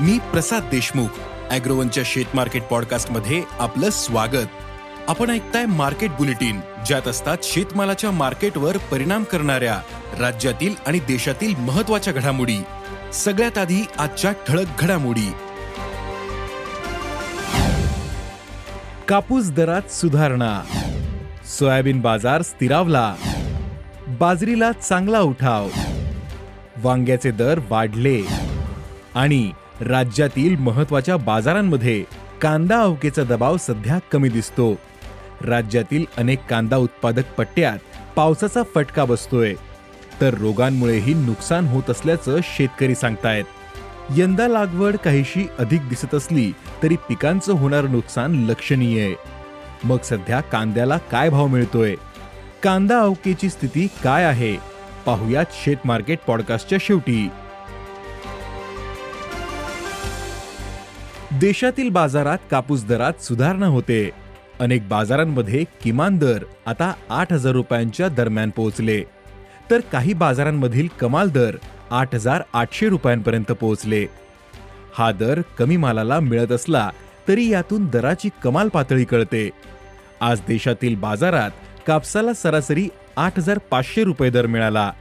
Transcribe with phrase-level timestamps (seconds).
[0.00, 1.08] मी प्रसाद देशमुख
[1.50, 4.46] अॅग्रोवनच्या शेत मार्केट पॉडकास्टमध्ये आपलं स्वागत.
[5.08, 9.80] आपण ऐकताय मार्केट बुलेटिन ज्यात असतात शेतमालाच्या मार्केटवर परिणाम करणाऱ्या
[10.20, 12.58] राज्यातील आणि देशातील महत्त्वाच्या घडामोडी.
[13.12, 15.32] सगळ्यात आधी आजच्या ठळक घडामोडी.
[19.08, 20.62] कापूस दरात सुधारणा.
[21.58, 23.14] सोयाबीन बाजार स्थिरावला.
[24.08, 25.68] बाजरीला चांगला उठाव.
[26.76, 28.22] वांग्याचे दर वाढले.
[29.14, 29.50] आणि
[29.80, 32.04] राज्यातील महत्त्वाच्या बाजारांमध्ये
[32.42, 34.74] कांदा अवकेचा दबाव सध्या कमी दिसतो.
[35.44, 37.78] राज्यातील अनेक कांदा उत्पादक पट्ट्यात
[38.16, 39.54] पावसाचा फटका बसतोय.
[40.20, 43.44] तर रोगांमुळेही नुकसान होत असल्याचं शेतकरी सांगतायत.
[44.16, 46.52] यंदा लागवड काहीशी अधिक दिसत असली
[46.82, 49.14] तरी पिकांचं होणारं नुकसान लक्षणीय आहे.
[49.84, 51.94] मग सध्या कांद्याला काय भाव मिळतोय?
[52.62, 54.56] कांदा अवकेची स्थिती काय आहे?
[55.06, 57.28] पाहुयात शेत मार्केट पॉडकास्टच्या शेवटी.
[61.40, 64.10] देशातील बाजारात कापूस दरात सुधारणा होते.
[64.60, 69.02] अनेक बाजारांमध्ये किमान दर आता आठ हजार रुपयांच्या दरम्यान पोहोचले.
[69.70, 71.56] तर काही बाजारांमधील कमाल दर
[71.90, 74.06] आठ हजार आठशे रुपयांपर्यंत पोहोचले.
[74.94, 76.90] हा दर कमी मालाला मिळत असला
[77.28, 79.50] तरी यातून दराची कमाल पातळी कळते.
[80.20, 81.50] आज देशातील बाजारात
[81.86, 84.92] कापसाला सरासरी आठ हजार पाचशे रुपये दर मिळाला.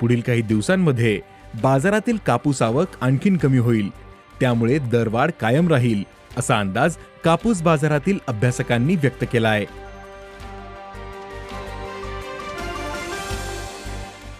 [0.00, 1.20] पुढील काही दिवसांमध्ये
[1.62, 4.09] बाजारातील कापूस आवक आणखीन कमी होईल.
[4.40, 6.02] त्यामुळे दरवाढ कायम राहील
[6.36, 9.66] असा अंदाज कापूस बाजारातील अभ्यासकांनी व्यक्त केला आहे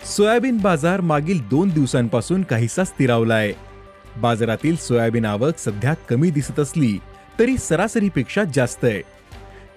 [0.06, 3.52] सोयाबीन बाजार मागील दोन दिवसांपासून काहीसा स्थिरावला आहे
[4.16, 6.98] बाजारातील सोयाबीन आवक सध्या कमी दिसत असली
[7.38, 9.02] तरी सरासरीपेक्षा जास्त आहे.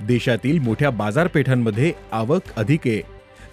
[0.06, 3.02] देशातील मोठ्या बाजारपेठांमध्ये आवक अधिक आहे.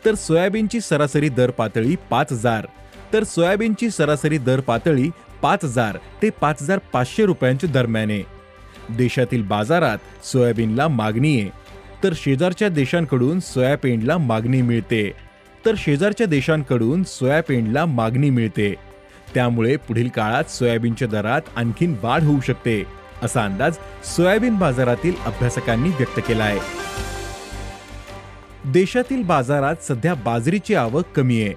[0.04, 2.66] तर सोयाबीनची सरासरी दर पातळी पाच हजार
[3.12, 5.08] तर सोयाबीनची सरासरी दर पातळी
[5.42, 8.10] पाच हजार ते पाच हजार पाचशे रुपयांच्या दरम्यान.
[8.10, 8.22] आहे
[8.96, 11.50] देशातील बाजारात सोयाबीनला मागणी आहे.
[12.04, 15.10] तर शेजारच्या देशांकडून सोयाबीनला मागणी मिळते.
[15.66, 18.74] तर शेजारच्या देशांकडून सोयाबीनला मागणी मिळते.
[19.34, 22.82] त्यामुळे पुढील काळात सोयाबीनच्या दरात आणखीन वाढ होऊ शकते
[23.22, 26.58] असा अंदाज सोयाबीन बाजारातील अभ्यासकांनी व्यक्त केला आहे
[28.64, 31.54] देशातील बाजारात सध्या बाजरीची आवक कमी आहे.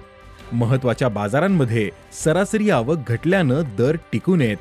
[0.54, 1.90] महत्त्वाच्या बाजारांमध्ये
[2.24, 4.56] सरासरी आवक घटल्यानं दर टिकून येत.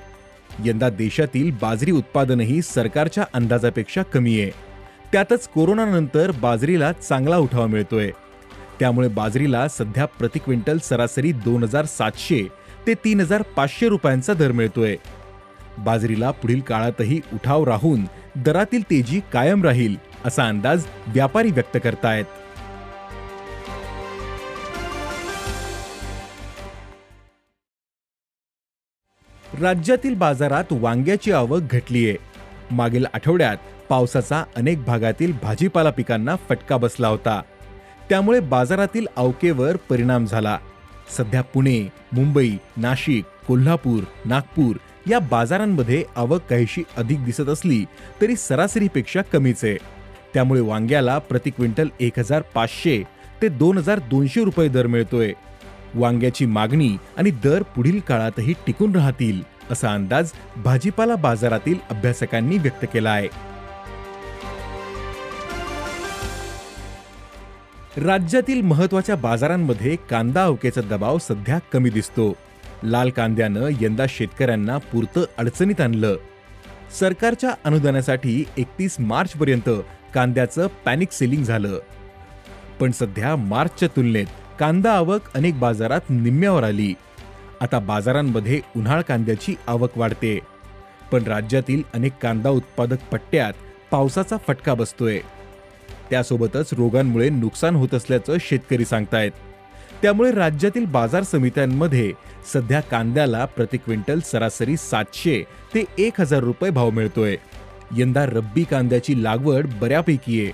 [0.65, 4.51] यंदा देशातील बाजरी उत्पादनही सरकारच्या अंदाजापेक्षा कमी आहे.
[5.11, 8.11] त्यातच कोरोनानंतर बाजरीला चांगला उठाव मिळतोय.
[8.79, 12.47] त्यामुळे बाजरीला सध्या प्रति क्विंटल सरासरी दोन हजार सातशे
[12.87, 14.95] ते तीन हजार पाचशे रुपयांचा दर मिळतोय.
[15.77, 18.01] बाजरीला पुढील काळातही उठाव राहून
[18.35, 22.25] दरातील तेजी कायम राहील असा अंदाज व्यापारी व्यक्त करतायत.
[29.61, 32.17] राज्यातील बाजारात वांग्याची आवक घटली आहे
[32.71, 33.57] मागील आठवड्यात
[33.89, 37.41] पावसाचा अनेक भागातील भाजीपाला पिकांना फटका बसला होता.
[38.09, 40.57] त्यामुळे बाजारातील अवकेवर परिणाम झाला.
[41.17, 44.75] सध्या पुणे मुंबई नाशिक कोल्हापूर नागपूर
[45.09, 47.85] या बाजारांमध्ये आवक काहीशी अधिक दिसत असली
[48.21, 49.77] तरी सरासरीपेक्षा कमीच आहे.
[50.33, 53.03] त्यामुळे वांग्याला प्रति क्विंटल एक हजार पाचशे
[53.41, 55.33] ते दोन हजार दोनशे रुपये दर मिळतोय.
[55.95, 63.11] वांग्याची मागणी आणि दर पुढील काळातही टिकून राहतील असा अंदाज भाजीपाला बाजारातील अभ्यासकांनी व्यक्त केला
[63.11, 63.27] आहे.
[68.05, 72.33] राज्यातील महत्त्वाच्या बाजारांमध्ये कांदा अवकेचा दबाव सध्या कमी दिसतो.
[72.83, 76.15] लाल कांद्यानं यंदा शेतकऱ्यांना पुरतं अडचणीत आणलं.
[76.99, 79.69] सरकारच्या अनुदानासाठी एकतीस मार्चपर्यंत
[80.13, 81.79] कांद्याचं पॅनिक सेलिंग झालं.
[82.79, 84.25] पण सध्या मार्चच्या तुलनेत
[84.59, 86.93] कांदा आवक अनेक बाजारात निम्म्यावर आली.
[87.61, 90.39] आता बाजारांमध्ये उन्हाळ कांद्याची आवक वाढते.
[91.11, 93.53] पण राज्यातील अनेक कांदा उत्पादक पट्ट्यात
[93.91, 95.19] पावसाचा फटका बसतोय.
[96.09, 99.31] त्यासोबतच रोगांमुळे नुकसान होत असल्याचं शेतकरी सांगतायत.
[100.01, 102.13] त्यामुळे राज्यातील बाजार समित्यांमध्ये
[102.53, 105.43] सध्या कांद्याला प्रति क्विंटल सरासरी सातशे
[105.75, 107.37] ते एक हजार रुपये भाव मिळतोय.
[107.97, 110.51] यंदा रब्बी कांद्याची लागवड बऱ्यापैकी आहे.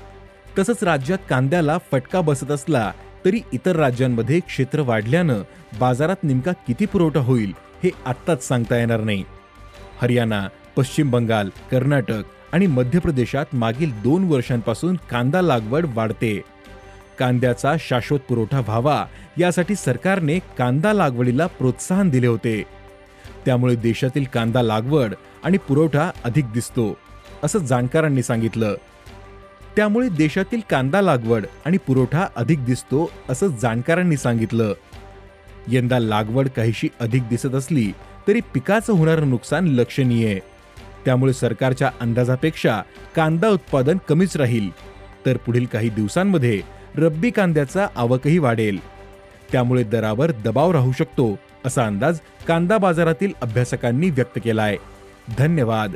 [0.60, 2.92] तसंच राज्यात कांद्याला फटका बसत असला
[3.26, 5.42] तरी इतर राज्यांमध्ये क्षेत्र वाढल्यानं
[5.80, 9.24] बाजारात नेमका किती पुरवठा होईल हे आत्ताच सांगता येणार नाही.
[10.02, 12.24] हरियाणा पश्चिम बंगाल कर्नाटक
[12.54, 16.42] आणि मध्य प्रदेशात मागील दोन वर्षांपासून कांदा लागवड वाढते.
[17.20, 19.06] कांद्याचा शाश्वत पुरवठा व्हावा
[19.38, 22.64] यासाठी सरकारने कांदा लागवडीला प्रोत्साहन दिले होते.
[23.46, 25.14] त्यामुळे देशातील कांदा लागवड
[25.44, 26.98] आणि पुरवठा अधिक दिसतो
[27.44, 28.76] असं जाणकारांनी सांगितलं.
[29.76, 34.74] त्यामुळे देशातील कांदा लागवड आणि पुरवठा अधिक दिसतो असं जाणकारांनी सांगितलं.
[35.68, 37.92] यंदा लागवड काहीशी अधिक दिसत असली
[38.28, 40.26] तरी पिकाचं होणारं नुकसान लक्षणीय.
[40.26, 40.40] आहे
[41.06, 42.82] त्यामुळे सरकारच्या अंदाजापेक्षा
[43.16, 44.70] कांदा उत्पादन कमीच राहील.
[45.26, 46.62] तर पुढील काही दिवसांमध्ये
[46.98, 48.80] रब्बी कांद्याचा आवकही वाढेल.
[49.52, 54.78] त्यामुळे दरावर दबाव राहू शकतो असा अंदाज कांदा बाजारातील अभ्यासकांनी व्यक्त केलाय.
[55.38, 55.96] धन्यवाद.